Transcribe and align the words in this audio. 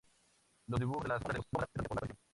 Los 0.65 0.79
dibujos 0.79 1.03
de 1.03 1.09
las 1.09 1.21
alfombras 1.23 1.43
de 1.45 1.45
los 1.51 1.51
nómadas 1.51 1.69
se 1.69 1.73
transmiten 1.73 1.83
por 1.83 1.95
la 1.97 2.07
tradición. 2.07 2.17